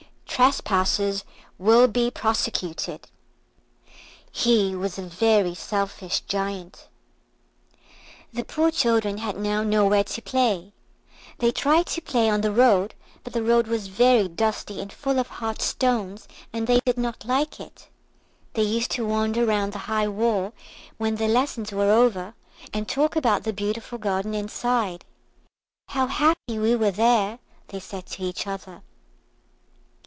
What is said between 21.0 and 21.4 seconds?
their